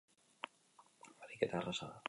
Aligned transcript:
Ariketa 1.27 1.61
erraza 1.63 1.91
da. 1.93 1.99